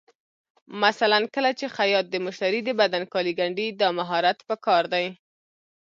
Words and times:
مثلا 0.83 1.19
کله 1.35 1.51
چې 1.59 1.65
خیاط 1.75 2.05
د 2.09 2.15
مشتري 2.25 2.59
د 2.65 2.69
بدن 2.81 3.03
کالي 3.13 3.33
ګنډي، 3.39 3.67
دا 3.81 3.87
مهارت 3.99 4.37
پکار 4.49 4.83
دی. 4.93 5.05